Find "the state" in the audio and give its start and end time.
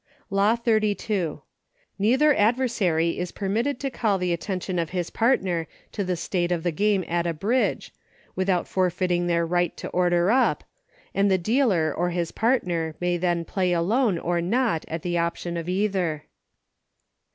6.03-6.51